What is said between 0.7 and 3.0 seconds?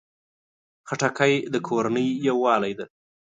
خټکی د کورنۍ یووالي ده.